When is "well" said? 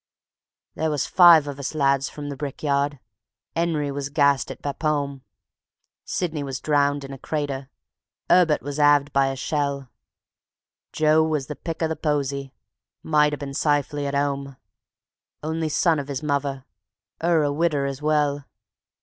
18.01-18.45